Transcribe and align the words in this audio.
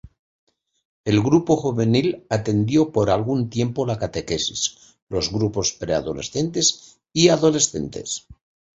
El 1.05 1.21
grupo 1.21 1.55
juvenil 1.57 2.25
atendió 2.31 2.91
por 2.91 3.11
algún 3.11 3.51
tiempo 3.51 3.85
la 3.85 3.99
catequesis, 3.99 4.97
los 5.09 5.31
grupos 5.31 5.73
pre-adolescentes 5.73 6.99
y 7.13 7.29
adolescentes. 7.29 8.25